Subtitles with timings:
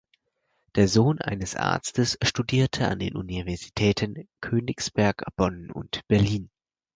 [0.73, 6.49] Der Sohn eines Arztes studierte an den Universitäten Königsberg, Bonn und Berlin.